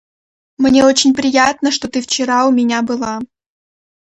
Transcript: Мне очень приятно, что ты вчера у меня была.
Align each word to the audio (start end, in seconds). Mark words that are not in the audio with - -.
Мне 0.57 0.83
очень 0.83 1.13
приятно, 1.13 1.69
что 1.69 1.87
ты 1.87 2.01
вчера 2.01 2.47
у 2.47 2.51
меня 2.51 2.81
была. 2.81 3.19